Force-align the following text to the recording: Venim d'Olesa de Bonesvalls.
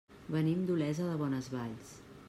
Venim 0.35 0.63
d'Olesa 0.69 1.11
de 1.11 1.21
Bonesvalls. 1.21 1.95